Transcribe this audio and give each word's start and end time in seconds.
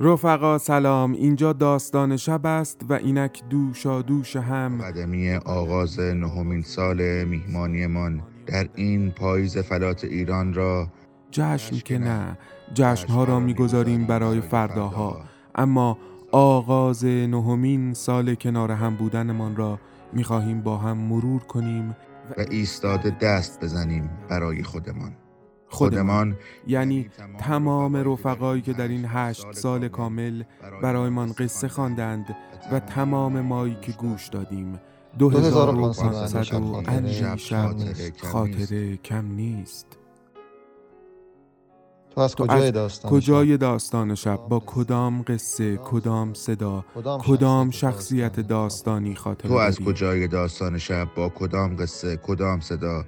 رفقا 0.00 0.58
سلام 0.58 1.12
اینجا 1.12 1.52
داستان 1.52 2.16
شب 2.16 2.46
است 2.46 2.80
و 2.88 2.92
اینک 2.92 3.42
دوشا 3.50 4.02
دوش 4.02 4.36
هم. 4.36 4.82
قدمی 4.82 5.34
آغاز 5.34 6.00
نهمین 6.00 6.62
سال 6.62 7.24
میهمانیمان 7.24 8.22
در 8.46 8.68
این 8.74 9.10
پاییز 9.10 9.58
فلات 9.58 10.04
ایران 10.04 10.54
را 10.54 10.88
جشن 11.30 11.78
که 11.78 11.98
نه 11.98 12.38
جشنها 12.74 13.24
را 13.24 13.40
می‌گذاریم 13.40 14.06
برای 14.06 14.40
فرداها 14.40 15.20
اما 15.54 15.98
آغاز 16.32 17.04
نهمین 17.04 17.94
سال 17.94 18.34
کنار 18.34 18.72
هم 18.72 18.96
بودنمان 18.96 19.56
را 19.56 19.80
می‌خواهیم 20.12 20.60
با 20.60 20.76
هم 20.76 20.96
مرور 20.96 21.42
کنیم 21.42 21.96
و 22.38 22.44
ایستاده 22.50 23.10
دست 23.20 23.64
بزنیم 23.64 24.10
برای 24.28 24.62
خودمان. 24.62 25.12
خودمان. 25.68 26.36
یعنی 26.66 27.10
تمام 27.38 27.96
رفقایی 27.96 28.62
که 28.62 28.72
در 28.72 28.88
این 28.88 29.04
هشت 29.08 29.52
سال 29.52 29.88
کامل 29.88 30.42
برایمان 30.82 31.32
قصه 31.32 31.68
خواندند 31.68 32.36
و 32.72 32.80
تمام 32.80 33.40
مایی 33.40 33.76
که 33.82 33.92
گوش 33.92 34.28
دادیم. 34.28 34.80
دو 35.18 35.30
هزار 35.30 35.74
و 35.74 35.92
پانصد 35.92 36.54
و 36.54 36.82
اندی 36.86 37.38
شب 37.38 37.74
خاطره 38.22 38.96
کم 38.96 39.26
نیست. 39.26 39.86
تو 42.16 42.20
از 42.20 42.34
کجای 42.34 42.70
داستان 42.70 43.10
کجای 43.10 43.56
داستان 43.56 44.14
شب؟ 44.14 44.36
با 44.48 44.62
کدام 44.66 45.22
قصه 45.22 45.76
کدام 45.76 46.34
صدا؟ 46.34 46.84
کدام 47.18 47.70
شخصیت 47.70 48.40
داستانی؟ 48.40 49.14
خاطره 49.14 49.48
تو 49.48 49.54
از؟ 49.54 49.80
کجای 49.80 50.28
داستان 50.28 50.78
شب؟ 50.78 51.08
با 51.16 51.28
کدام 51.28 51.76
قصه؟ 51.76 52.16
کدام 52.16 52.60
صدا؟ 52.60 53.04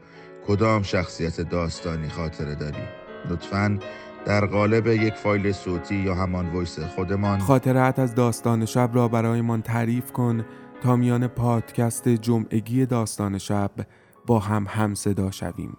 کدام 0.48 0.83
شخصیت 0.83 1.41
داستانی 1.41 2.09
خاطره 2.09 2.54
داری؟ 2.54 2.82
لطفاً 3.30 3.79
در 4.27 4.46
قالب 4.46 4.87
یک 4.87 5.15
فایل 5.15 5.52
صوتی 5.52 5.95
یا 5.95 6.15
همان 6.15 6.57
ویس 6.57 6.80
خودمان. 6.80 7.38
خاطرات 7.38 7.99
از 7.99 8.15
داستان 8.15 8.65
شب 8.65 8.91
را 8.93 9.09
برایمان 9.09 9.63
تعریف 9.63 10.13
کن 10.13 10.45
تا 10.82 10.96
میان 10.96 11.26
پادکست 11.26 12.09
جمعگی 12.09 12.87
داستان 12.87 13.38
شب 13.38 13.71
با 14.26 14.38
هم 14.38 14.66
هم 14.69 14.95
صدا 14.95 15.30
شویم. 15.30 15.76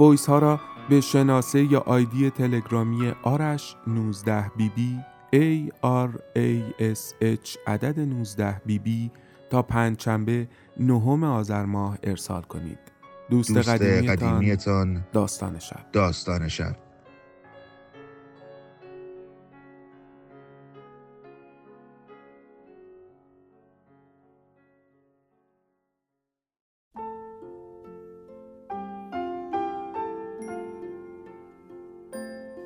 ویس 0.00 0.26
ها 0.26 0.38
را 0.38 0.60
به 0.88 1.00
شناسه 1.00 1.72
یا 1.72 1.80
آیدی 1.80 2.30
تلگرامی 2.30 3.12
آرش 3.22 3.76
19 3.86 4.50
بی 4.56 4.68
بی 4.68 4.98
A 5.34 5.72
R 5.84 6.10
A 6.38 6.82
S 6.94 7.24
H 7.24 7.58
عدد 7.66 8.00
19 8.00 8.62
بی 8.66 8.78
بی 8.78 9.10
تا 9.50 9.62
پنجشنبه 9.62 10.48
نهم 10.80 11.24
آذر 11.24 11.64
ماه 11.64 11.98
ارسال 12.02 12.42
کنید. 12.42 12.91
دوست, 13.32 13.52
دوست 13.52 13.68
قدیمیتان 13.68 14.16
قدیمیتان 14.16 15.06
داستان 15.12 15.58
شب. 15.58 15.92
داستان 15.92 16.48
شب. 16.48 16.76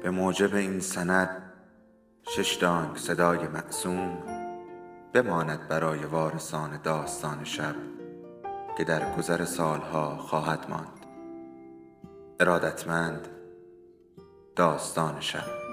به 0.03 0.11
موجب 0.11 0.55
این 0.55 0.81
سند 0.81 1.53
شش 2.23 2.55
دانگ 2.55 2.97
صدای 2.97 3.49
معصوم 3.49 4.19
بماند 5.15 5.69
برای 5.69 6.05
وارثان 6.05 6.83
داستان 6.83 7.45
شب. 7.45 7.75
که 8.77 8.85
در 8.85 9.17
گذر 9.17 9.45
سالها 9.45 10.17
خواهد 10.17 10.67
ماند. 10.71 11.07
ارادتمند 12.41 13.29
داستان 14.57 15.21
شب. 15.21 15.66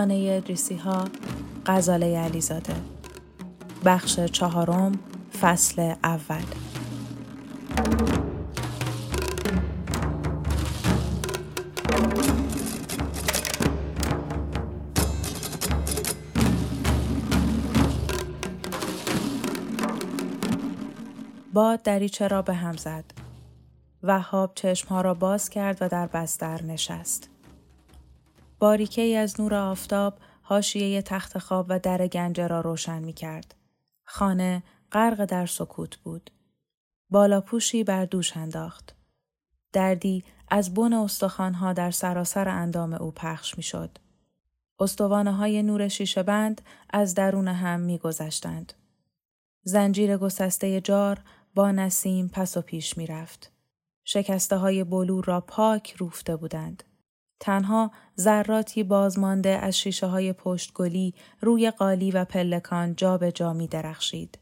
خانه 0.00 0.34
ادریسی 0.36 0.76
ها 0.76 1.04
غزاله 1.66 2.18
علیزاده 2.18 2.74
بخش 3.84 4.20
چهارم 4.20 4.98
فصل 5.40 5.94
اول 6.04 6.42
باد 21.52 21.82
دریچه 21.82 22.28
را 22.28 22.42
به 22.42 22.54
هم 22.54 22.76
زد. 22.76 23.04
وهاب 24.02 24.52
چشمها 24.54 25.00
را 25.00 25.14
باز 25.14 25.50
کرد 25.50 25.78
و 25.80 25.88
در 25.88 26.06
بستر 26.06 26.62
نشست. 26.62 27.30
باریکه 28.60 29.02
ای 29.02 29.16
از 29.16 29.40
نور 29.40 29.54
آفتاب 29.54 30.18
حاشیه 30.42 31.02
تخت 31.02 31.38
خواب 31.38 31.66
و 31.68 31.78
در 31.78 32.06
گنجه 32.06 32.46
را 32.46 32.60
روشن 32.60 33.02
می 33.02 33.12
کرد. 33.12 33.54
خانه 34.04 34.62
غرق 34.92 35.24
در 35.24 35.46
سکوت 35.46 35.96
بود. 35.96 36.30
بالاپوشی 37.10 37.84
بر 37.84 38.04
دوش 38.04 38.36
انداخت. 38.36 38.94
دردی 39.72 40.24
از 40.48 40.74
بن 40.74 40.92
استخوانها 40.92 41.72
در 41.72 41.90
سراسر 41.90 42.48
اندام 42.48 42.92
او 42.92 43.10
پخش 43.10 43.56
می 43.56 43.62
شد. 43.62 43.98
استوانه 44.80 45.32
های 45.32 45.62
نور 45.62 45.88
شیشه 45.88 46.22
بند 46.22 46.60
از 46.90 47.14
درون 47.14 47.48
هم 47.48 47.80
می 47.80 47.98
گذشتند. 47.98 48.72
زنجیر 49.62 50.16
گسسته 50.16 50.80
جار 50.80 51.20
با 51.54 51.70
نسیم 51.72 52.28
پس 52.28 52.56
و 52.56 52.60
پیش 52.60 52.98
می 52.98 53.06
رفت. 53.06 53.52
شکسته 54.04 54.56
های 54.56 54.84
بلور 54.84 55.24
را 55.24 55.40
پاک 55.40 55.94
روفته 55.98 56.36
بودند. 56.36 56.82
تنها 57.40 57.90
ذراتی 58.20 58.82
بازمانده 58.82 59.48
از 59.48 59.78
شیشه 59.78 60.06
های 60.06 60.32
پشتگلی 60.32 61.14
روی 61.40 61.70
قالی 61.70 62.10
و 62.10 62.24
پلکان 62.24 62.94
جا 62.96 63.18
به 63.18 63.32
جا 63.32 63.52
می 63.52 63.66
درخشید. 63.66 64.38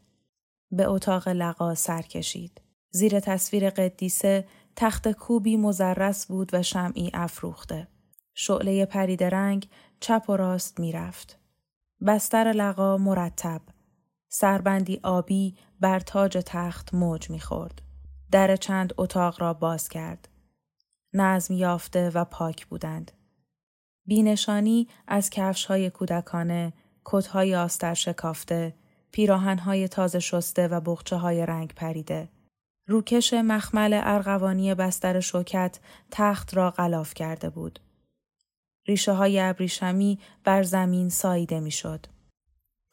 به 0.71 0.89
اتاق 0.89 1.27
لقا 1.27 1.75
سر 1.75 2.01
کشید. 2.01 2.61
زیر 2.91 3.19
تصویر 3.19 3.69
قدیسه 3.69 4.47
تخت 4.75 5.11
کوبی 5.11 5.57
مزرس 5.57 6.25
بود 6.25 6.49
و 6.53 6.63
شمعی 6.63 7.11
افروخته. 7.13 7.87
شعله 8.33 8.85
پرید 8.85 9.23
رنگ 9.23 9.69
چپ 9.99 10.23
و 10.29 10.37
راست 10.37 10.79
می 10.79 10.91
رفت. 10.91 11.39
بستر 12.07 12.51
لقا 12.51 12.97
مرتب. 12.97 13.61
سربندی 14.29 14.99
آبی 15.03 15.55
بر 15.79 15.99
تاج 15.99 16.37
تخت 16.45 16.93
موج 16.93 17.29
می‌خورد. 17.29 17.81
در 18.31 18.55
چند 18.55 18.93
اتاق 18.97 19.41
را 19.41 19.53
باز 19.53 19.89
کرد. 19.89 20.28
نظم 21.13 21.53
یافته 21.53 22.09
و 22.09 22.25
پاک 22.25 22.67
بودند. 22.67 23.11
بینشانی 24.05 24.87
از 25.07 25.29
کفش 25.29 25.65
های 25.65 25.89
کودکانه، 25.89 26.73
کتهای 27.05 27.55
آستر 27.55 27.93
شکافته، 27.93 28.75
پیراهنهای 29.11 29.87
تازه 29.87 30.19
شسته 30.19 30.67
و 30.67 30.81
بخچه 30.81 31.15
های 31.15 31.45
رنگ 31.45 31.73
پریده. 31.73 32.29
روکش 32.87 33.33
مخمل 33.33 33.99
ارغوانی 34.03 34.75
بستر 34.75 35.19
شوکت 35.19 35.79
تخت 36.11 36.57
را 36.57 36.71
غلاف 36.71 37.13
کرده 37.13 37.49
بود. 37.49 37.79
ریشه 38.87 39.11
های 39.13 39.39
ابریشمی 39.39 40.19
بر 40.43 40.63
زمین 40.63 41.09
ساییده 41.09 41.59
می‌شد. 41.59 42.05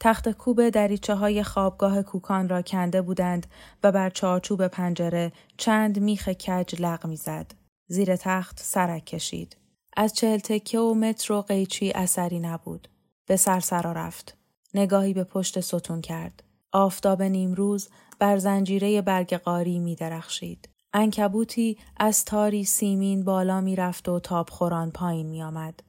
تخت 0.01 0.29
کوب 0.29 0.69
دریچه 0.69 1.15
های 1.15 1.43
خوابگاه 1.43 2.03
کوکان 2.03 2.49
را 2.49 2.63
کنده 2.63 3.03
بودند 3.03 3.47
و 3.83 3.93
بر 3.93 4.11
چارچوب 4.11 4.67
پنجره 4.67 5.33
چند 5.57 6.01
میخ 6.01 6.29
کج 6.29 6.83
لغ 6.83 7.07
می‌زد. 7.07 7.66
زیر 7.89 8.17
تخت 8.17 8.61
سرک 8.61 9.05
کشید. 9.05 9.57
از 9.97 10.15
چهل 10.15 10.39
تکه 10.39 10.79
و 10.79 10.95
متر 10.95 11.33
و 11.33 11.43
قیچی 11.43 11.93
اثری 11.93 12.41
نبود. 12.41 12.89
به 13.27 13.37
سر 13.37 13.61
سرا 13.61 13.93
رفت. 13.93 14.37
نگاهی 14.75 15.15
به 15.15 15.25
پشت 15.25 15.61
ستون 15.61 16.01
کرد. 16.01 16.43
آفتاب 16.73 17.23
نیمروز 17.23 17.89
بر 18.19 18.39
زنجیره 18.39 19.03
برگ 19.03 19.35
قاری 19.35 19.79
می 19.79 19.95
درخشید. 19.95 20.69
انکبوتی 20.93 21.79
از 21.97 22.25
تاری 22.25 22.65
سیمین 22.65 23.25
بالا 23.25 23.61
می 23.61 23.77
رفت 23.77 24.09
و 24.09 24.21
تابخوران 24.21 24.91
پایین 24.91 25.27
می 25.27 25.43
آمد. 25.43 25.83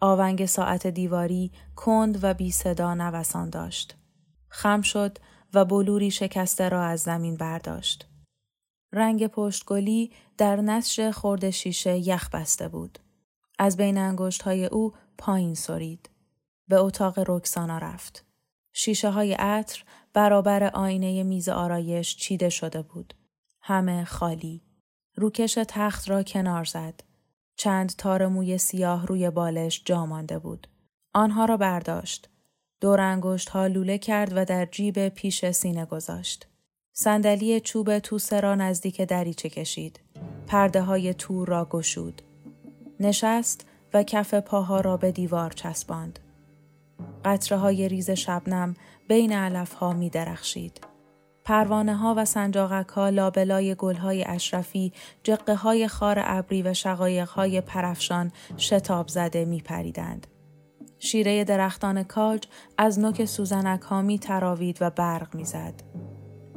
آونگ 0.00 0.46
ساعت 0.46 0.86
دیواری 0.86 1.52
کند 1.76 2.18
و 2.22 2.34
بی 2.34 2.50
صدا 2.50 2.94
نوسان 2.94 3.50
داشت. 3.50 3.96
خم 4.48 4.82
شد 4.82 5.18
و 5.54 5.64
بلوری 5.64 6.10
شکسته 6.10 6.68
را 6.68 6.82
از 6.84 7.00
زمین 7.00 7.36
برداشت. 7.36 8.08
رنگ 8.94 9.26
پشتگلی 9.26 10.10
در 10.38 10.56
نسج 10.56 11.10
خورد 11.10 11.50
شیشه 11.50 11.98
یخ 11.98 12.30
بسته 12.30 12.68
بود. 12.68 12.98
از 13.58 13.76
بین 13.76 13.98
انگشت 13.98 14.42
های 14.42 14.66
او 14.66 14.92
پایین 15.18 15.54
سرید. 15.54 16.10
به 16.68 16.76
اتاق 16.76 17.30
رکسانا 17.30 17.78
رفت. 17.78 18.24
شیشه 18.72 19.10
های 19.10 19.32
عطر 19.32 19.84
برابر 20.12 20.64
آینه 20.64 21.22
میز 21.22 21.48
آرایش 21.48 22.16
چیده 22.16 22.48
شده 22.48 22.82
بود. 22.82 23.14
همه 23.60 24.04
خالی. 24.04 24.62
روکش 25.16 25.58
تخت 25.68 26.10
را 26.10 26.22
کنار 26.22 26.64
زد. 26.64 27.00
چند 27.56 27.88
تار 27.88 28.26
موی 28.26 28.58
سیاه 28.58 29.06
روی 29.06 29.30
بالش 29.30 29.82
جا 29.84 30.06
مانده 30.06 30.38
بود. 30.38 30.66
آنها 31.14 31.44
را 31.44 31.56
برداشت. 31.56 32.28
دور 32.80 33.00
انگشت 33.00 33.48
ها 33.48 33.66
لوله 33.66 33.98
کرد 33.98 34.32
و 34.36 34.44
در 34.44 34.66
جیب 34.66 35.08
پیش 35.08 35.50
سینه 35.50 35.84
گذاشت. 35.86 36.46
صندلی 36.96 37.60
چوب 37.60 37.98
توسه 37.98 38.40
را 38.40 38.54
نزدیک 38.54 39.00
دریچه 39.00 39.48
کشید. 39.48 40.00
پرده 40.46 40.82
های 40.82 41.14
تور 41.14 41.48
را 41.48 41.64
گشود. 41.70 42.22
نشست 43.00 43.66
و 43.94 44.02
کف 44.02 44.34
پاها 44.34 44.80
را 44.80 44.96
به 44.96 45.12
دیوار 45.12 45.50
چسباند. 45.50 46.18
قطره 47.24 47.58
های 47.58 47.88
ریز 47.88 48.10
شبنم 48.10 48.74
بین 49.08 49.32
علف 49.32 49.72
ها 49.72 49.92
می 49.92 50.10
درخشید. 50.10 50.80
پروانه 51.44 51.96
ها 51.96 52.14
و 52.16 52.24
سنجاقک 52.24 52.88
ها 52.88 53.08
لابلای 53.08 53.74
گل 53.74 53.96
های 53.96 54.24
اشرفی 54.24 54.92
جقه 55.22 55.54
های 55.54 55.88
خار 55.88 56.18
ابری 56.22 56.62
و 56.62 56.74
شقایق 56.74 57.28
های 57.28 57.60
پرفشان 57.60 58.32
شتاب 58.58 59.08
زده 59.08 59.44
می 59.44 59.60
پریدند. 59.60 60.26
شیره 60.98 61.44
درختان 61.44 62.02
کاج 62.02 62.46
از 62.78 62.98
نوک 62.98 63.24
سوزنک 63.24 63.80
ها 63.80 64.02
می 64.02 64.18
تراوید 64.18 64.78
و 64.80 64.90
برق 64.90 65.34
می 65.34 65.44
زد. 65.44 65.74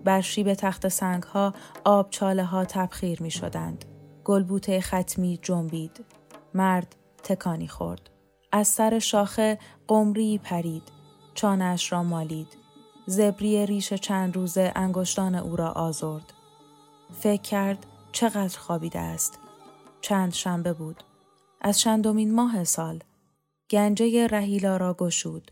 بر 0.08 0.22
شیب 0.22 0.54
تخت 0.54 0.88
سنگ 0.88 1.24
ها 1.24 1.54
آب 1.86 2.10
چاله 2.10 2.44
ها 2.44 2.66
تبخیر 2.66 3.24
می 3.24 3.32
شدند. 3.32 3.86
گلبوته 4.24 4.82
ختمی 4.82 5.40
جنبید. 5.42 6.06
مرد 6.54 6.96
تکانی 7.24 7.68
خورد. 7.68 8.10
از 8.52 8.68
سر 8.68 9.00
شاخه 9.00 9.60
قمری 9.88 10.38
پرید. 10.38 10.84
چانش 11.34 11.92
را 11.92 12.04
مالید. 12.04 12.58
زبری 13.06 13.66
ریش 13.66 13.94
چند 13.94 14.36
روزه 14.36 14.72
انگشتان 14.76 15.36
او 15.36 15.56
را 15.56 15.72
آزرد. 15.72 16.34
فکر 17.20 17.42
کرد 17.42 17.86
چقدر 18.12 18.60
خوابیده 18.60 19.00
است. 19.00 19.40
چند 20.02 20.34
شنبه 20.34 20.74
بود. 20.74 21.04
از 21.62 21.80
چندمین 21.80 22.36
ماه 22.36 22.64
سال. 22.64 23.00
گنجه 23.70 24.28
رهیلا 24.28 24.78
را 24.78 24.94
گشود. 24.94 25.52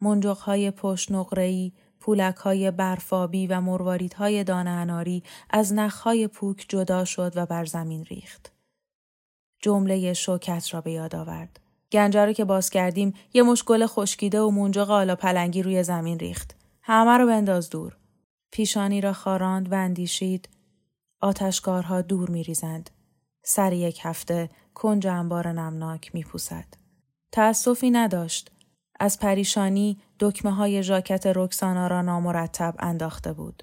منجقهای 0.00 0.70
پشت 0.70 1.12
نقرهی، 1.98 2.32
پولکهای 2.32 2.70
برفابی 2.70 3.46
و 3.46 3.60
مرواریدهای 3.60 4.44
دانه 4.44 4.70
اناری 4.70 5.22
از 5.50 5.72
نخهای 5.72 6.28
پوک 6.28 6.66
جدا 6.68 7.04
شد 7.04 7.32
و 7.36 7.46
بر 7.46 7.64
زمین 7.64 8.04
ریخت. 8.04 8.52
جمله 9.60 10.12
شوکت 10.12 10.74
را 10.74 10.80
به 10.80 10.92
یاد 10.92 11.16
آورد. 11.16 11.60
گنجه 11.92 12.24
رو 12.24 12.32
که 12.32 12.44
باز 12.44 12.70
کردیم 12.70 13.14
یه 13.34 13.42
مش 13.42 13.64
گل 13.64 13.86
خشکیده 13.86 14.40
و 14.40 14.50
منجق 14.50 14.90
آلا 14.90 15.16
پلنگی 15.16 15.62
روی 15.62 15.82
زمین 15.82 16.18
ریخت. 16.18 16.56
همه 16.82 17.18
رو 17.18 17.26
بنداز 17.26 17.70
دور. 17.70 17.96
پیشانی 18.50 19.00
را 19.00 19.12
خاراند 19.12 19.72
و 19.72 19.74
اندیشید. 19.74 20.48
آتشکارها 21.20 22.02
دور 22.02 22.30
میریزند. 22.30 22.90
سر 23.44 23.72
یک 23.72 24.00
هفته 24.02 24.50
کنج 24.74 25.06
انبار 25.06 25.48
نمناک 25.48 26.14
میپوسد. 26.14 26.66
تأسفی 27.32 27.90
نداشت. 27.90 28.50
از 29.00 29.18
پریشانی 29.18 29.98
دکمه 30.20 30.52
های 30.52 30.82
ژاکت 30.82 31.26
رکسانا 31.26 31.86
را 31.86 32.02
نامرتب 32.02 32.74
انداخته 32.78 33.32
بود. 33.32 33.62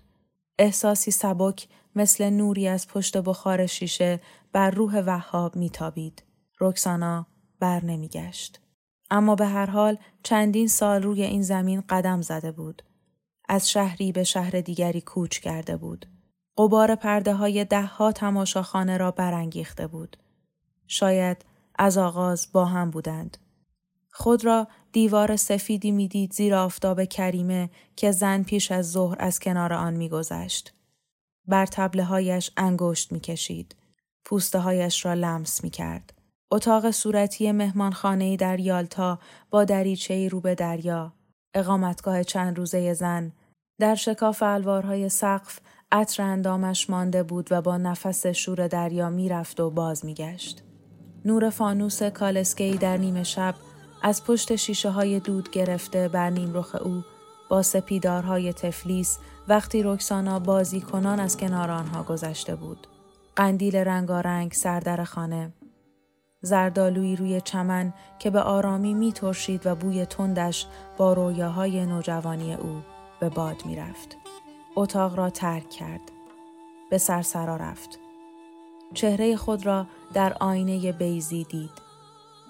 احساسی 0.60 1.12
سبک 1.12 1.68
مثل 1.96 2.30
نوری 2.30 2.68
از 2.68 2.88
پشت 2.88 3.18
بخار 3.18 3.66
شیشه 3.66 4.22
بر 4.52 4.72
روح 4.72 5.00
وهاب 5.06 5.56
میتابید. 5.56 6.24
رکسانا 6.60 7.26
بر 7.60 7.86
نمیگشت. 7.86 8.60
اما 9.12 9.36
به 9.36 9.46
هر 9.46 9.66
حال 9.66 9.98
چندین 10.24 10.68
سال 10.68 11.04
روی 11.04 11.24
این 11.24 11.42
زمین 11.42 11.84
قدم 11.90 12.22
زده 12.22 12.52
بود. 12.52 12.82
از 13.50 13.70
شهری 13.70 14.12
به 14.12 14.24
شهر 14.24 14.62
دیگری 14.62 15.02
کوچ 15.02 15.40
کرده 15.40 15.78
بود. 15.78 16.06
قبار 16.58 16.96
پرده 16.96 17.34
های 17.34 17.66
ده 17.66 17.86
ها 17.86 18.12
تماشاخانه 18.12 18.98
را 18.98 19.12
برانگیخته 19.12 19.88
بود. 19.88 20.18
شاید 20.88 21.46
از 21.80 21.98
آغاز 21.98 22.48
با 22.54 22.66
هم 22.66 22.92
بودند. 22.92 23.38
خود 24.18 24.46
را 24.46 24.68
دیوار 24.92 25.36
سفیدی 25.36 25.92
می‌دید 25.92 26.34
زیر 26.34 26.56
آفتاب 26.56 27.04
کریمه 27.04 27.70
که 27.96 28.12
زن 28.12 28.44
پیش 28.44 28.72
از 28.72 28.92
ظهر 28.92 29.16
از 29.20 29.40
کنار 29.40 29.74
آن 29.74 29.94
میگذشت. 29.94 30.74
بر 31.48 31.66
تبله 31.66 32.04
هایش 32.04 32.52
انگشت 32.58 33.12
می‌کشید. 33.12 33.76
پوسته 34.26 34.60
هایش 34.60 35.06
را 35.06 35.14
لمس 35.14 35.64
می 35.64 35.70
کرد. 35.70 36.14
اتاق 36.52 36.92
صورتی 36.92 37.52
مهمانخانه‌ای 37.52 38.38
در 38.38 38.60
یالتا 38.60 39.20
با 39.50 39.64
دریچه‌ای 39.64 40.30
رو 40.30 40.42
به 40.42 40.56
دریا، 40.56 41.14
اقامتگاه 41.54 42.24
چند 42.24 42.58
روزه 42.58 42.94
زن، 42.94 43.32
در 43.80 43.96
شکاف 43.96 44.44
الوارهای 44.44 45.10
سقف 45.10 45.60
عطر 45.92 46.24
اندامش 46.24 46.90
مانده 46.90 47.24
بود 47.24 47.52
و 47.52 47.62
با 47.62 47.78
نفس 47.78 48.28
شور 48.28 48.68
دریا 48.68 49.10
می‌رفت 49.10 49.60
و 49.60 49.70
باز 49.70 50.06
میگشت. 50.06 50.64
نور 51.26 51.50
فانوس 51.50 52.04
کالسکهی 52.04 52.78
در 52.78 52.98
نیمه 52.98 53.24
شب 53.24 53.56
از 54.02 54.24
پشت 54.24 54.56
شیشه 54.56 54.90
های 54.90 55.20
دود 55.20 55.52
گرفته 55.52 56.08
بر 56.08 56.30
نیم 56.30 56.54
رخ 56.54 56.76
او 56.82 57.04
با 57.50 57.62
سپیدارهای 57.62 58.54
تفلیس 58.54 59.18
وقتی 59.48 59.84
رکسانا 59.84 60.40
بازی 60.40 60.82
کنان 60.82 61.20
از 61.20 61.38
کنار 61.38 61.72
آنها 61.72 62.04
گذشته 62.04 62.56
بود. 62.56 62.88
قندیل 63.36 63.76
رنگارنگ 63.76 64.54
سردر 64.54 65.04
خانه 65.04 65.54
زردالویی 66.42 67.16
روی 67.16 67.42
چمن 67.42 67.94
که 68.20 68.30
به 68.30 68.42
آرامی 68.42 68.94
می 68.94 69.12
ترشید 69.12 69.68
و 69.68 69.76
بوی 69.76 70.06
تندش 70.06 70.68
با 70.98 71.14
رویاهای 71.14 71.86
نوجوانی 71.86 72.54
او 72.54 72.82
به 73.20 73.30
باد 73.30 73.66
می 73.66 73.76
رفت. 73.76 74.18
اتاق 74.76 75.18
را 75.18 75.30
ترک 75.30 75.70
کرد. 75.70 76.02
به 76.90 76.98
سرسرا 76.98 77.56
رفت. 77.56 78.00
چهره 78.94 79.36
خود 79.36 79.66
را 79.66 79.88
در 80.14 80.34
آینه 80.40 80.92
بیزی 80.92 81.44
دید. 81.44 81.85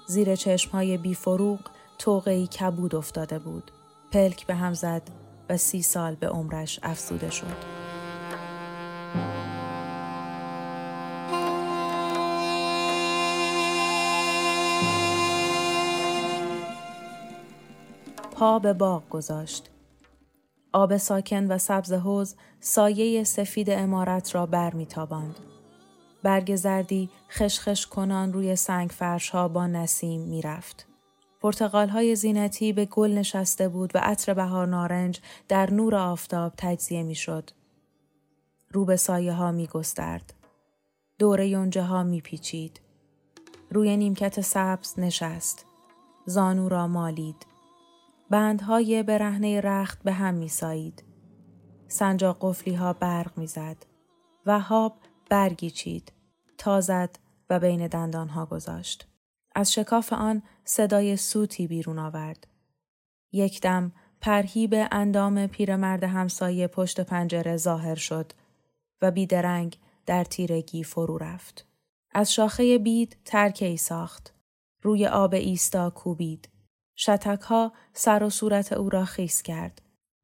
زیر 0.08 0.36
چشمهای 0.36 0.98
بیفروغ 0.98 1.60
توقعی 2.00 2.48
کبود 2.48 2.96
افتاده 2.96 3.40
بود. 3.40 3.72
پلک 4.12 4.46
به 4.46 4.56
هم 4.56 4.74
زد 4.74 5.02
و 5.50 5.58
سی 5.58 5.82
سال 5.82 6.16
به 6.16 6.28
عمرش 6.28 6.80
افزوده 6.84 7.30
شد. 7.30 7.86
پا 18.32 18.60
به 18.60 18.74
باغ 18.74 19.10
گذاشت. 19.10 19.70
آب 20.74 20.98
ساکن 20.98 21.52
و 21.52 21.58
سبز 21.58 21.94
حوز 21.94 22.36
سایه 22.60 23.24
سفید 23.24 23.70
امارت 23.70 24.36
را 24.36 24.46
بر 24.46 24.74
میتاباند. 24.74 25.55
برگ 26.26 26.56
زردی 26.56 27.10
خشخش 27.30 27.88
کنان 27.88 28.34
روی 28.34 28.56
سنگ 28.56 28.90
فرش 28.90 29.30
ها 29.30 29.48
با 29.48 29.68
نسیم 29.68 30.22
می‌رفت. 30.22 30.88
پرتقال 31.42 31.90
های 31.90 32.16
زینتی 32.16 32.74
به 32.74 32.86
گل 32.86 33.12
نشسته 33.12 33.70
بود 33.70 33.92
و 33.96 34.00
عطر 34.00 34.34
بهار 34.34 34.68
نارنج 34.68 35.20
در 35.48 35.74
نور 35.74 35.96
آفتاب 35.96 36.54
تجزیه 36.58 37.04
می‌شد. 37.04 37.50
رو 38.72 38.86
به 38.86 38.96
سایه 38.96 39.34
ها 39.34 39.52
می 39.52 39.68
گسترد. 39.68 40.34
دور 41.20 41.40
یونجه 41.40 41.82
ها 41.82 42.04
می 42.04 42.22
پیچید. 42.22 42.82
روی 43.72 43.98
نیمکت 43.98 44.42
سبز 44.42 45.00
نشست. 45.00 45.66
زانو 46.26 46.70
را 46.70 46.88
مالید. 46.88 47.46
بندهای 48.30 49.04
برهنه 49.04 49.62
رخت 49.62 50.04
به 50.04 50.12
هم 50.12 50.34
می 50.34 50.50
سایید. 50.50 51.04
سنجاق 51.88 52.38
قفلی 52.42 52.74
ها 52.74 52.94
برق 52.94 53.38
می 53.38 53.48
زد. 53.48 53.78
وهاب 54.46 54.94
برگی 55.30 55.72
چید. 55.72 56.15
تازد 56.58 57.20
و 57.50 57.60
بین 57.60 57.88
دندان 57.88 58.30
ها 58.30 58.46
گذاشت. 58.46 59.08
از 59.56 59.74
شکاف 59.74 60.14
آن 60.14 60.44
صدای 60.66 61.18
سوتی 61.18 61.68
بیرون 61.68 62.00
آورد. 62.00 62.48
یک 63.32 63.62
دم 63.62 63.92
پرهیب 64.22 64.76
اندام 64.92 65.48
پیرمرد 65.48 66.04
همسایه 66.04 66.68
پشت 66.68 67.02
پنجره 67.02 67.58
ظاهر 67.58 67.96
شد 67.96 68.32
و 69.02 69.12
بیدرنگ 69.12 69.80
در 70.06 70.24
تیرگی 70.24 70.84
فرو 70.84 71.18
رفت. 71.18 71.66
از 72.12 72.34
شاخه 72.34 72.78
بید 72.78 73.18
ترکه 73.26 73.66
ای 73.66 73.78
ساخت. 73.78 74.34
روی 74.82 75.08
آب 75.08 75.34
ایستا 75.34 75.90
کوبید. 75.90 76.50
شتک 76.98 77.42
ها 77.42 77.74
سر 77.94 78.24
و 78.24 78.30
صورت 78.30 78.74
او 78.74 78.90
را 78.90 79.06
خیس 79.06 79.42
کرد. 79.42 79.82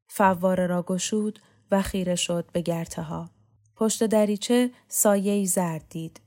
فواره 0.08 0.66
را 0.66 0.82
گشود 0.82 1.38
و 1.70 1.82
خیره 1.82 2.14
شد 2.14 2.50
به 2.52 2.60
گرته 2.60 3.02
ها. 3.02 3.30
پشت 3.82 4.04
دریچه 4.04 4.70
سایه 4.88 5.44
زرد 5.46 5.84
دید. 5.90 6.20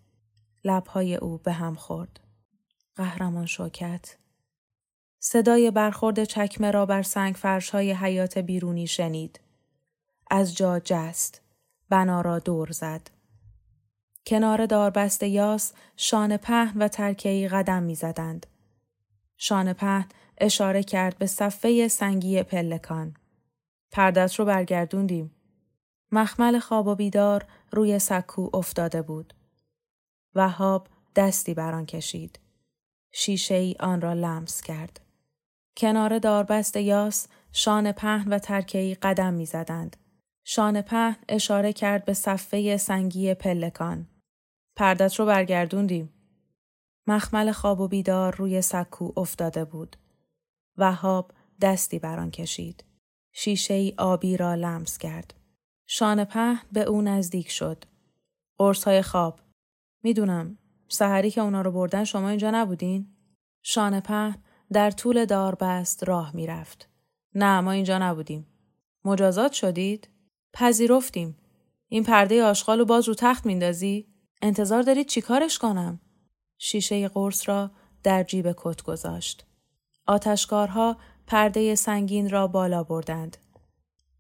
لبهای 0.64 1.16
او 1.16 1.38
به 1.38 1.52
هم 1.52 1.76
خورد. 1.76 2.20
قهرمان 2.96 3.46
شوکت. 3.46 4.18
صدای 5.20 5.72
برخورد 5.72 6.24
چکمه 6.24 6.72
را 6.72 6.86
بر 6.86 7.02
سنگ 7.02 7.36
فرش 7.36 7.70
های 7.70 7.92
حیات 7.92 8.38
بیرونی 8.38 8.88
شنید. 8.88 9.40
از 10.32 10.56
جا 10.56 10.80
جست. 10.80 11.42
بنا 11.90 12.22
را 12.22 12.40
دور 12.40 12.72
زد. 12.72 13.10
کنار 14.26 14.66
داربست 14.66 15.24
یاس 15.24 15.74
شان 15.96 16.38
پهن 16.38 16.82
و 16.82 16.88
ترکهی 16.88 17.48
قدم 17.48 17.84
می 17.84 17.96
زدند. 17.96 18.46
شان 19.38 19.74
پهن 19.74 20.10
اشاره 20.38 20.84
کرد 20.84 21.18
به 21.18 21.26
صفه 21.26 21.88
سنگی 21.88 22.44
پلکان. 22.44 23.16
پردت 23.92 24.36
رو 24.36 24.46
برگردوندیم. 24.46 25.35
مخمل 26.16 26.60
خواب 26.60 26.88
و 26.88 26.96
بیدار 26.96 27.46
روی 27.72 28.00
سکو 28.00 28.50
افتاده 28.54 29.02
بود. 29.02 29.34
وهاب 30.36 30.88
دستی 31.16 31.54
بران 31.54 31.86
کشید. 31.86 32.40
شیشه 33.12 33.56
ای 33.56 33.76
آن 33.80 34.02
را 34.02 34.14
لمس 34.14 34.62
کرد. 34.62 35.02
کنار 35.78 36.20
داربست 36.20 36.78
یاس 36.78 37.28
شان 37.52 37.92
پهن 37.92 38.34
و 38.34 38.40
ترکهی 38.40 38.96
قدم 38.96 39.34
می 39.34 39.46
زدند. 39.46 39.98
شان 40.44 40.82
پهن 40.82 41.18
اشاره 41.30 41.74
کرد 41.74 42.06
به 42.06 42.14
صفه 42.14 42.78
سنگی 42.78 43.34
پلکان. 43.34 44.08
پردت 44.76 45.16
رو 45.16 45.26
برگردوندیم. 45.26 46.14
مخمل 47.08 47.52
خواب 47.52 47.80
و 47.80 47.88
بیدار 47.88 48.36
روی 48.36 48.62
سکو 48.62 49.12
افتاده 49.18 49.66
بود. 49.66 49.96
وهاب 50.78 51.32
دستی 51.62 52.00
بران 52.00 52.32
کشید. 52.32 52.84
شیشه 53.34 53.74
ای 53.74 53.94
آبی 53.98 54.38
را 54.38 54.56
لمس 54.56 54.98
کرد. 54.98 55.45
شان 55.86 56.26
پهن 56.26 56.62
به 56.72 56.82
او 56.82 57.02
نزدیک 57.02 57.50
شد. 57.50 57.86
قرص 58.58 58.84
های 58.84 59.02
خواب. 59.02 59.40
می‌دونم. 60.04 60.58
سحری 60.88 61.32
که 61.32 61.42
اونا 61.42 61.62
رو 61.62 61.72
بردن 61.72 62.04
شما 62.04 62.30
اینجا 62.30 62.52
نبودین؟ 62.52 63.08
شان 63.62 64.00
پهن 64.00 64.36
در 64.74 64.92
طول 64.92 65.26
داربست 65.26 66.04
راه 66.04 66.36
می‌رفت. 66.36 66.90
نه 67.36 67.62
ما 67.62 67.72
اینجا 67.72 67.98
نبودیم. 67.98 68.48
مجازات 69.06 69.52
شدید؟ 69.54 70.10
پذیرفتیم. 70.54 71.38
این 71.88 72.04
پرده 72.04 72.44
آشغال 72.44 72.80
رو 72.80 72.86
باز 72.86 73.08
رو 73.08 73.14
تخت 73.14 73.46
میندازی؟ 73.46 74.08
انتظار 74.42 74.82
دارید 74.82 75.08
چیکارش 75.08 75.60
کنم؟ 75.60 76.00
شیشه 76.58 77.08
قرص 77.08 77.50
را 77.50 77.72
در 78.04 78.24
جیب 78.24 78.56
کت 78.58 78.82
گذاشت. 78.84 79.46
آتشکارها 80.08 80.98
پرده 81.28 81.76
سنگین 81.76 82.30
را 82.30 82.48
بالا 82.48 82.84
بردند. 82.84 83.38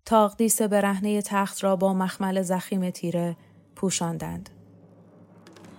تاقدیس 0.06 0.62
برهنه 0.62 1.22
تخت 1.22 1.64
را 1.64 1.76
با 1.76 1.94
مخمل 1.94 2.42
زخیم 2.42 2.90
تیره 2.90 3.38
پوشاندند. 3.76 4.50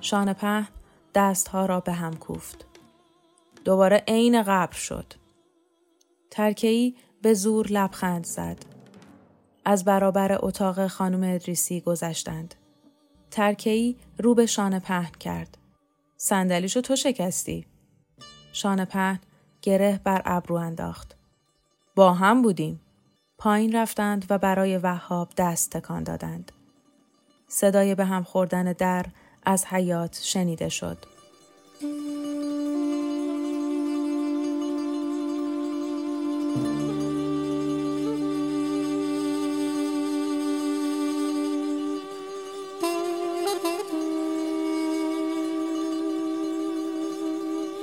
شان 0.01 0.33
پهن 0.33 0.69
دستها 1.15 1.67
را 1.67 1.81
به 1.81 1.93
هم 1.93 2.17
کوفت. 2.17 2.67
دوباره 3.65 4.05
عین 4.09 4.43
قبر 4.43 4.77
شد. 4.77 5.13
ترکهی 6.31 6.97
به 7.23 7.35
زور 7.35 7.67
لبخند 7.67 8.25
زد. 8.25 8.65
از 9.65 9.85
برابر 9.85 10.39
اتاق 10.41 10.87
خانم 10.87 11.35
ادریسی 11.35 11.81
گذشتند. 11.81 12.55
ترکهی 13.31 13.97
رو 14.19 14.35
به 14.35 14.47
شان 14.47 14.79
پهن 14.79 15.13
کرد. 15.21 15.59
صندلیشو 16.17 16.81
تو 16.81 16.97
شکستی. 16.97 17.67
شان 18.53 18.85
پهن 18.85 19.21
گره 19.63 20.01
بر 20.05 20.23
ابرو 20.25 20.57
انداخت. 20.57 21.17
با 21.95 22.13
هم 22.13 22.43
بودیم. 22.43 22.81
پایین 23.39 23.77
رفتند 23.77 24.27
و 24.31 24.39
برای 24.39 24.79
وهاب 24.79 25.29
دست 25.37 25.71
تکان 25.71 26.03
دادند. 26.03 26.53
صدای 27.49 27.95
به 27.95 28.05
هم 28.05 28.23
خوردن 28.23 28.73
در 28.73 29.07
از 29.45 29.65
حیات 29.67 30.21
شنیده 30.23 30.69
شد. 30.69 30.99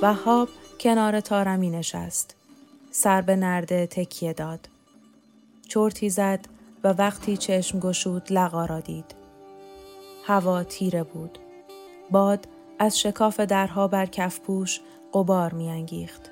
وهاب 0.02 0.48
کنار 0.80 1.20
تارمی 1.20 1.70
نشست. 1.70 2.34
سر 2.90 3.20
به 3.20 3.36
نرده 3.36 3.86
تکیه 3.86 4.32
داد. 4.32 4.68
چرتی 5.68 6.10
زد 6.10 6.48
و 6.84 6.88
وقتی 6.88 7.36
چشم 7.36 7.80
گشود 7.80 8.32
لقا 8.32 8.64
را 8.64 8.80
دید. 8.80 9.14
هوا 10.24 10.64
تیره 10.64 11.02
بود. 11.02 11.38
باد 12.10 12.48
از 12.78 13.00
شکاف 13.00 13.40
درها 13.40 13.88
بر 13.88 14.06
کف 14.06 14.40
پوش 14.40 14.80
قبار 15.12 15.54
میانگیخت. 15.54 16.30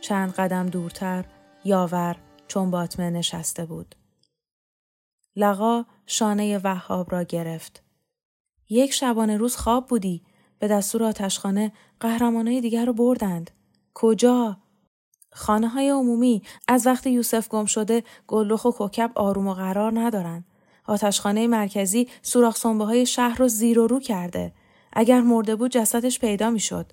چند 0.00 0.32
قدم 0.32 0.66
دورتر 0.66 1.24
یاور 1.64 2.16
چون 2.48 2.70
باطمه 2.70 3.10
نشسته 3.10 3.66
بود. 3.66 3.94
لقا 5.36 5.84
شانه 6.06 6.58
وهاب 6.58 7.12
را 7.12 7.22
گرفت. 7.22 7.82
یک 8.68 8.92
شبانه 8.92 9.36
روز 9.36 9.56
خواب 9.56 9.86
بودی. 9.86 10.22
به 10.58 10.68
دستور 10.68 11.04
آتشخانه 11.04 11.72
قهرمانای 12.00 12.60
دیگر 12.60 12.84
رو 12.84 12.92
بردند. 12.92 13.50
کجا؟ 13.94 14.56
خانه 15.34 15.68
های 15.68 15.88
عمومی 15.88 16.42
از 16.68 16.86
وقتی 16.86 17.10
یوسف 17.10 17.48
گم 17.48 17.64
شده 17.64 18.02
گلخ 18.26 18.64
و 18.64 18.70
کوکب 18.70 19.10
آروم 19.14 19.46
و 19.46 19.54
قرار 19.54 20.00
ندارن. 20.00 20.44
آتشخانه 20.86 21.46
مرکزی 21.46 22.08
سوراخ 22.22 22.56
سنبه 22.56 22.84
های 22.84 23.06
شهر 23.06 23.38
رو 23.38 23.48
زیر 23.48 23.78
و 23.78 23.86
رو 23.86 24.00
کرده. 24.00 24.52
اگر 24.92 25.20
مرده 25.20 25.56
بود 25.56 25.70
جسدش 25.70 26.18
پیدا 26.18 26.50
می‌شد. 26.50 26.92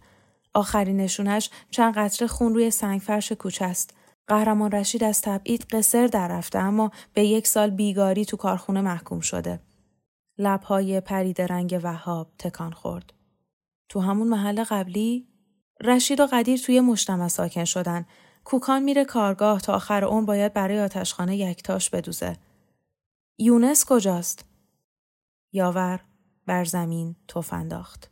آخرین 0.53 0.97
نشونش 0.97 1.49
چند 1.71 1.93
قطره 1.93 2.27
خون 2.27 2.53
روی 2.53 2.71
سنگ 2.71 3.01
فرش 3.01 3.31
کوچه 3.31 3.65
است. 3.65 3.93
قهرمان 4.27 4.71
رشید 4.71 5.03
از 5.03 5.21
تبعید 5.21 5.65
قصر 5.71 6.07
در 6.07 6.27
رفته 6.27 6.59
اما 6.59 6.91
به 7.13 7.25
یک 7.25 7.47
سال 7.47 7.69
بیگاری 7.69 8.25
تو 8.25 8.37
کارخونه 8.37 8.81
محکوم 8.81 9.19
شده. 9.19 9.59
لبهای 10.37 11.01
پرید 11.01 11.41
رنگ 11.41 11.79
وهاب 11.83 12.31
تکان 12.39 12.71
خورد. 12.71 13.13
تو 13.89 13.99
همون 13.99 14.27
محل 14.27 14.63
قبلی 14.63 15.27
رشید 15.81 16.19
و 16.19 16.27
قدیر 16.31 16.59
توی 16.59 16.79
مجتمع 16.79 17.27
ساکن 17.27 17.65
شدن. 17.65 18.05
کوکان 18.43 18.83
میره 18.83 19.05
کارگاه 19.05 19.61
تا 19.61 19.73
آخر 19.73 20.05
اون 20.05 20.25
باید 20.25 20.53
برای 20.53 20.81
آتشخانه 20.81 21.37
یکتاش 21.37 21.89
بدوزه. 21.89 22.37
یونس 23.37 23.85
کجاست؟ 23.85 24.45
یاور 25.53 25.99
بر 26.45 26.65
زمین 26.65 27.15
توف 27.27 27.53
انداخت. 27.53 28.11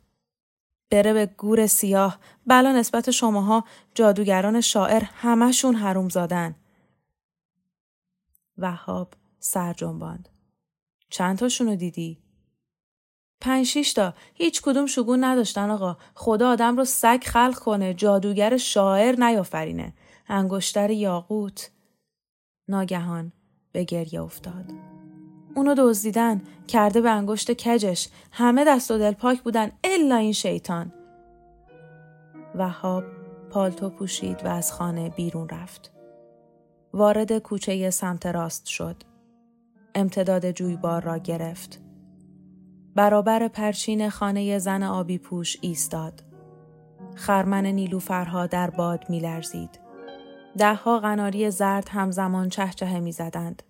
بره 0.90 1.12
به 1.12 1.26
گور 1.26 1.66
سیاه 1.66 2.18
بلا 2.46 2.72
نسبت 2.72 3.10
شماها 3.10 3.64
جادوگران 3.94 4.60
شاعر 4.60 5.02
همشون 5.04 5.74
حروم 5.74 6.08
زادن. 6.08 6.54
وهاب 8.58 9.14
سر 9.38 9.72
جنباند. 9.72 10.28
چند 11.10 11.38
تاشونو 11.38 11.76
دیدی؟ 11.76 12.18
پنج 13.40 13.94
تا 13.94 14.14
هیچ 14.34 14.62
کدوم 14.62 14.86
شگون 14.86 15.24
نداشتن 15.24 15.70
آقا 15.70 15.96
خدا 16.14 16.50
آدم 16.50 16.76
رو 16.76 16.84
سگ 16.84 17.20
خلق 17.24 17.58
کنه 17.58 17.94
جادوگر 17.94 18.56
شاعر 18.56 19.24
نیافرینه 19.24 19.92
انگشتر 20.30 20.90
یاقوت. 20.90 21.70
ناگهان 22.68 23.32
به 23.72 23.84
گریه 23.84 24.22
افتاد. 24.22 24.72
اونو 25.54 25.74
دزدیدن 25.78 26.42
کرده 26.68 27.00
به 27.00 27.10
انگشت 27.10 27.52
کجش. 27.52 28.08
همه 28.32 28.64
دست 28.64 28.90
و 28.90 28.98
دل 28.98 29.12
پاک 29.12 29.42
بودن 29.42 29.72
الا 29.84 30.16
این 30.16 30.32
شیطان. 30.32 30.92
وهاب 32.54 33.04
پالتو 33.50 33.90
پوشید 33.90 34.44
و 34.44 34.48
از 34.48 34.72
خانه 34.72 35.08
بیرون 35.08 35.48
رفت. 35.48 35.92
وارد 36.92 37.38
کوچه 37.38 37.90
سمت 37.90 38.26
راست 38.26 38.66
شد. 38.66 38.96
امتداد 39.94 40.50
جویبار 40.50 41.02
را 41.02 41.18
گرفت. 41.18 41.80
برابر 42.94 43.48
پرچین 43.48 44.10
خانه 44.10 44.58
زن 44.58 44.82
آبی 44.82 45.18
پوش 45.18 45.56
ایستاد. 45.60 46.22
خرمن 47.14 47.66
نیلوفرها 47.66 48.46
در 48.46 48.70
باد 48.70 49.10
میلرزید. 49.10 49.79
دهها 50.58 50.98
قناری 50.98 51.50
زرد 51.50 51.88
همزمان 51.88 52.48
چهچه 52.48 53.00
می 53.00 53.12
زدند. 53.12 53.62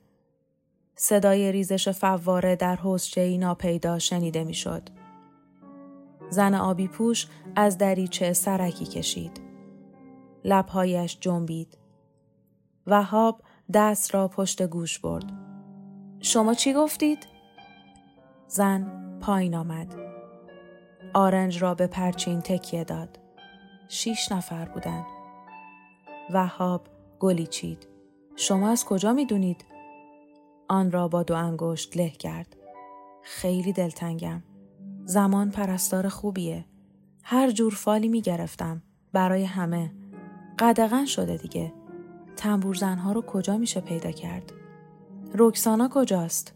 صدای 0.97 1.53
ریزش 1.53 1.89
فواره 1.89 2.57
در 2.57 2.77
حوزچه 2.77 3.37
ناپیدا 3.37 3.99
شنیده 3.99 4.45
می‌شد. 4.45 4.89
زن 6.31 6.55
آبی 6.55 6.89
پوش 6.89 7.27
از 7.57 7.79
دریچه 7.79 8.33
سرکی 8.33 8.85
کشید. 8.85 9.41
لبهایش 10.45 11.19
جنبید. 11.21 11.79
وهاب 12.87 13.43
دست 13.75 14.15
را 14.15 14.29
پشت 14.29 14.63
گوش 14.63 14.99
برد. 14.99 15.33
شما 16.21 16.55
چی 16.55 16.73
گفتید؟ 16.73 17.27
زن 18.47 19.03
پایین 19.21 19.55
آمد. 19.55 19.95
آرنج 21.15 21.63
را 21.63 21.75
به 21.75 21.87
پرچین 21.87 22.41
تکیه 22.41 22.85
داد. 22.85 23.19
شیش 23.89 24.33
نفر 24.33 24.65
بودن. 24.65 25.05
وهاب 26.33 26.87
گلی 27.21 27.47
چید. 27.47 27.89
شما 28.37 28.71
از 28.71 28.85
کجا 28.85 29.13
می 29.13 29.27
دونید؟ 29.27 29.65
آن 30.69 30.91
را 30.91 31.09
با 31.09 31.23
دو 31.23 31.35
انگشت 31.35 31.97
له 31.97 32.11
کرد. 32.11 32.57
خیلی 33.23 33.73
دلتنگم. 33.73 34.43
زمان 35.05 35.51
پرستار 35.51 36.09
خوبیه. 36.09 36.65
هر 37.23 37.51
جور 37.51 37.75
فالی 37.75 38.09
می 38.09 38.21
گرفتم. 38.21 38.83
برای 39.13 39.45
همه. 39.45 39.93
قدغن 40.59 41.05
شده 41.05 41.37
دیگه. 41.37 41.73
تنبور 42.37 42.75
زنها 42.75 43.13
رو 43.13 43.23
کجا 43.23 43.57
میشه 43.57 43.81
پیدا 43.81 44.11
کرد؟ 44.11 44.53
رکسانا 45.35 45.89
کجاست؟ 45.93 46.55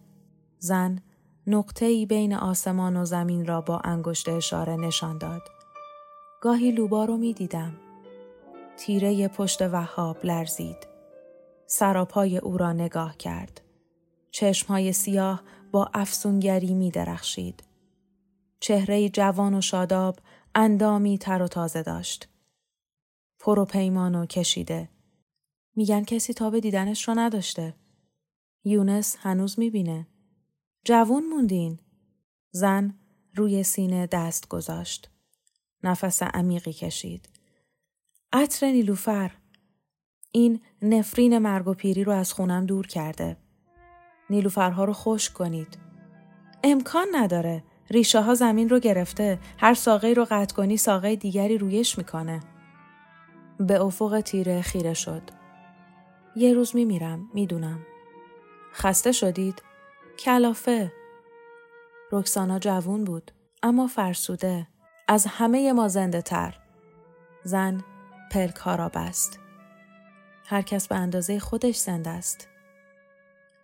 زن 0.59 0.99
نقطه 1.47 1.87
ای 1.87 2.07
بین 2.07 2.35
آسمان 2.35 2.97
و 2.97 3.04
زمین 3.04 3.47
را 3.47 3.61
با 3.61 3.78
انگشت 3.78 4.28
اشاره 4.28 4.76
نشان 4.76 5.19
داد. 5.19 5.43
گاهی 6.40 6.71
لوبا 6.71 7.04
رو 7.04 7.16
می 7.16 7.33
دیدم. 7.33 7.73
تیره 8.76 9.28
پشت 9.28 9.62
وهاب 9.62 10.25
لرزید. 10.25 10.87
سراپای 11.66 12.38
او 12.38 12.57
را 12.57 12.73
نگاه 12.73 13.16
کرد. 13.16 13.61
چشمهای 14.31 14.93
سیاه 14.93 15.43
با 15.73 15.90
افسونگری 15.95 16.75
می 16.75 16.90
درخشید. 16.90 17.64
چهره 18.61 19.09
جوان 19.09 19.54
و 19.54 19.61
شاداب 19.61 20.19
اندامی 20.54 21.19
تر 21.19 21.43
و 21.43 21.49
تازه 21.49 21.83
داشت. 21.83 22.28
پر 23.38 23.59
و 23.59 23.64
پیمان 23.64 24.14
و 24.14 24.26
کشیده. 24.26 24.88
میگن 25.76 26.04
کسی 26.04 26.35
تاب 26.35 26.59
دیدنش 26.59 27.09
را 27.09 27.14
نداشته. 27.14 27.75
یونس 28.64 29.16
هنوز 29.21 29.59
می‌بینه. 29.59 30.07
جوون 30.85 31.26
موندین. 31.28 31.78
زن 32.50 32.95
روی 33.35 33.62
سینه 33.62 34.07
دست 34.07 34.49
گذاشت. 34.49 35.11
نفس 35.83 36.23
عمیقی 36.23 36.73
کشید. 36.73 37.28
عطر 38.36 38.66
نیلوفر. 38.66 39.30
این 40.32 40.60
نفرین 40.82 41.38
مرگ 41.38 41.68
و 41.68 41.74
پیری 41.74 42.04
رو 42.04 42.12
از 42.12 42.32
خونم 42.32 42.66
دور 42.66 42.86
کرده. 42.86 43.36
نیلوفرها 44.30 44.84
رو 44.84 44.92
خوش 44.92 45.30
کنید. 45.30 45.78
امکان 46.64 47.06
نداره. 47.12 47.64
ریشه 47.90 48.20
ها 48.20 48.34
زمین 48.34 48.68
رو 48.68 48.78
گرفته. 48.78 49.38
هر 49.58 49.74
ساقه 49.74 50.12
رو 50.12 50.26
قطع 50.30 50.54
کنی 50.54 50.76
ساقه 50.76 51.16
دیگری 51.16 51.58
رویش 51.58 51.98
می‌کنه. 51.98 52.40
به 53.58 53.80
افق 53.80 54.20
تیره 54.20 54.62
خیره 54.62 54.94
شد. 54.94 55.22
یه 56.36 56.54
روز 56.54 56.76
میمیرم. 56.76 57.30
می‌دونم. 57.34 57.86
خسته 58.72 59.12
شدید؟ 59.12 59.62
کلافه. 60.18 60.92
رکسانا 62.12 62.58
جوون 62.58 63.04
بود. 63.04 63.30
اما 63.62 63.86
فرسوده. 63.86 64.66
از 65.08 65.26
همه 65.26 65.72
ما 65.72 65.88
زنده 65.88 66.22
تر. 66.22 66.58
زن 67.44 67.84
پلک 68.34 68.56
ها 68.56 68.74
را 68.74 68.88
بست. 68.88 69.38
هر 70.46 70.62
کس 70.62 70.88
به 70.88 70.96
اندازه 70.96 71.38
خودش 71.38 71.76
زنده 71.76 72.10
است. 72.10 72.48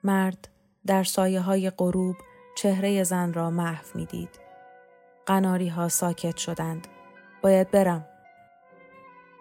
مرد 0.05 0.49
در 0.87 1.05
سایه 1.05 1.41
های 1.41 1.71
غروب 1.71 2.17
چهره 2.57 3.05
زن 3.05 3.33
را 3.33 3.51
محو 3.51 3.85
می 3.95 4.07
دید. 4.07 4.41
قناری 5.27 5.69
ها 5.69 5.89
ساکت 5.89 6.37
شدند. 6.37 6.89
باید 7.43 7.71
برم. 7.71 8.07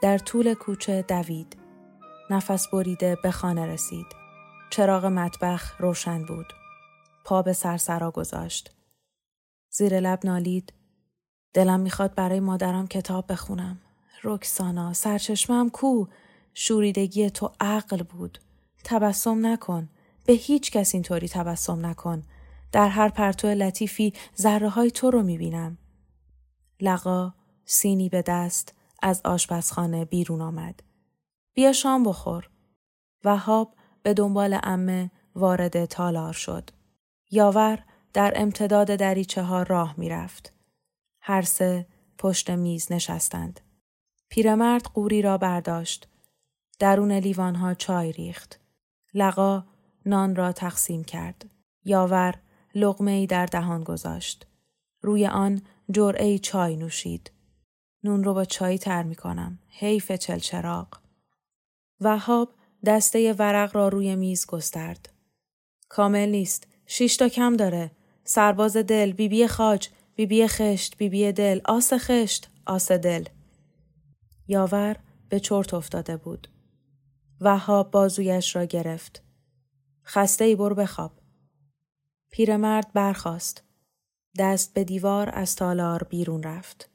در 0.02 0.18
طول 0.18 0.54
کوچه 0.54 1.02
دوید. 1.02 1.58
نفس 2.30 2.68
بریده 2.68 3.18
به 3.24 3.32
خانه 3.32 3.66
رسید. 3.66 4.08
چراغ 4.70 5.06
مطبخ 5.06 5.82
روشن 5.82 6.26
بود. 6.26 6.54
پا 7.26 7.42
به 7.42 7.54
سرسرا 7.54 8.12
گذاشت. 8.12 8.76
زیر 9.70 10.00
لب 10.00 10.20
نالید. 10.24 10.74
دلم 11.54 11.80
می‌خواد 11.80 12.16
برای 12.16 12.40
مادرم 12.40 12.88
کتاب 12.88 13.32
بخونم. 13.32 13.82
رکسانا 14.24 14.94
سرچشمم 14.94 15.70
کو 15.70 16.06
شوریدگی 16.54 17.30
تو 17.30 17.52
عقل 17.60 18.04
بود. 18.04 18.40
تبسم 18.84 19.46
نکن. 19.46 19.90
به 20.26 20.34
هیچ 20.34 20.72
کس 20.72 20.94
اینطوری 20.94 21.30
تبسم 21.30 21.86
نکن. 21.86 22.24
در 22.72 22.88
هر 22.88 23.10
پرتو 23.10 23.48
لطیفی 23.48 24.14
ذره 24.38 24.70
های 24.70 24.92
تو 24.92 25.12
رو 25.12 25.24
می‌بینم. 25.24 25.78
لقا 26.82 27.34
سینی 27.66 28.10
به 28.10 28.22
دست 28.22 28.76
از 29.02 29.22
آشپزخانه 29.26 30.06
بیرون 30.06 30.42
آمد. 30.42 30.84
بیا 31.54 31.74
شام 31.74 32.04
بخور. 32.04 32.50
وهاب 33.24 33.76
به 34.04 34.14
دنبال 34.14 34.60
امه 34.64 35.12
وارد 35.36 35.86
تالار 35.86 36.34
شد. 36.34 36.70
یاور 37.32 37.84
در 38.14 38.34
امتداد 38.36 38.96
دریچه 38.96 39.44
ها 39.44 39.64
راه 39.64 39.94
می‌رفت. 39.98 40.54
هر 41.22 41.42
سه 41.42 41.88
پشت 42.18 42.50
میز 42.50 42.92
نشستند. 42.92 43.60
پیرمرد 44.30 44.84
قوری 44.84 45.22
را 45.22 45.38
برداشت. 45.38 46.08
درون 46.80 47.12
لیوان 47.12 47.56
ها 47.56 47.74
چای 47.74 48.12
ریخت. 48.12 48.60
لقا 49.14 49.64
نان 50.06 50.36
را 50.36 50.52
تقسیم 50.52 51.04
کرد. 51.04 51.50
یاور 51.86 52.36
لغمه 52.76 53.12
ای 53.12 53.28
در 53.28 53.46
دهان 53.46 53.84
گذاشت. 53.84 54.48
روی 55.02 55.28
آن 55.28 55.62
جرعه 55.92 56.40
چای 56.40 56.76
نوشید. 56.76 57.32
نون 58.04 58.24
رو 58.24 58.34
با 58.34 58.46
چای 58.46 58.78
تر 58.78 59.04
می 59.04 59.16
کنم. 59.16 59.60
حیف 59.68 60.12
چلچراغ. 60.12 60.88
وهاب 62.02 62.54
دسته 62.86 63.34
ورق 63.34 63.76
را 63.76 63.88
روی 63.88 64.16
میز 64.16 64.46
گسترد. 64.46 65.10
کامل 65.90 66.30
نیست. 66.30 66.68
شش 66.88 67.18
تا 67.18 67.30
کم 67.30 67.56
داره. 67.56 67.92
سرباز 68.24 68.78
دل، 68.78 69.12
بیبی 69.12 69.42
بی 69.42 69.48
خاج، 69.48 69.90
بیبی 70.16 70.42
بی 70.42 70.48
خشت، 70.48 70.98
بیبی 70.98 71.26
بی 71.26 71.32
دل، 71.32 71.62
آس 71.66 71.94
خشت، 71.94 72.50
آس 72.66 72.92
دل. 72.92 73.26
یاور 74.50 74.96
به 75.30 75.40
چرت 75.40 75.74
افتاده 75.74 76.18
بود. 76.18 76.48
وهاب 77.42 77.92
بازویش 77.92 78.56
را 78.56 78.64
گرفت. 78.64 79.24
خسته 80.06 80.44
ای 80.44 80.56
برو 80.56 80.76
بخواب. 80.76 81.12
پیرمرد 82.32 82.94
برخاست. 82.94 83.64
دست 84.38 84.74
به 84.74 84.84
دیوار 84.84 85.30
از 85.34 85.56
تالار 85.56 86.04
بیرون 86.04 86.44
رفت. 86.44 86.90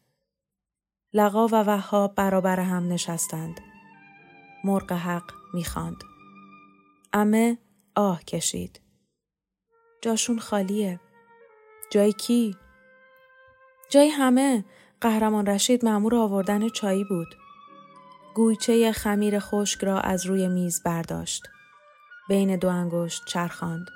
لقا 1.13 1.47
و 1.47 1.55
وهاب 1.55 2.15
برابر 2.15 2.61
هم 2.61 2.93
نشستند. 2.93 3.61
مرغ 4.65 4.93
حق 4.93 5.33
می‌خواند. 5.55 5.97
امه 7.13 7.59
آه 7.95 8.25
کشید. 8.25 8.81
جاشون 10.03 10.39
خالیه. 10.39 11.01
جای 11.91 12.13
کی؟ 12.13 12.57
جای 13.91 14.09
همه. 14.09 14.65
قهرمان 15.01 15.47
رشید 15.47 15.85
معمور 15.85 16.15
آوردن 16.15 16.69
چایی 16.69 17.05
بود. 17.05 17.44
گویچه 18.35 18.93
خمیر 18.93 19.39
خشک 19.39 19.85
را 19.85 20.01
از 20.01 20.27
روی 20.27 20.49
میز 20.49 20.83
برداشت. 20.83 21.43
بین 22.29 22.57
دو 22.57 22.69
انگشت 22.69 23.23
چرخاند. 23.27 23.87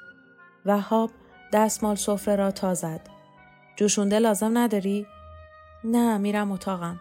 وهاب 0.67 1.11
دستمال 1.53 1.97
سفره 1.97 2.37
را 2.37 2.51
تا 2.51 2.75
زد. 2.75 3.01
جوشونده 3.77 4.19
لازم 4.19 4.59
نداری؟ 4.59 5.07
نه 5.85 6.19
میرم 6.19 6.53
اتاقم. 6.53 7.01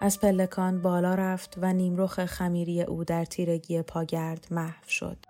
از 0.00 0.20
پلکان 0.20 0.82
بالا 0.82 1.14
رفت 1.14 1.54
و 1.62 1.72
نیمرخ 1.72 2.24
خمیری 2.24 2.82
او 2.82 3.04
در 3.04 3.24
تیرگی 3.24 3.82
پاگرد 3.82 4.46
محو 4.50 4.88
شد. 4.88 5.29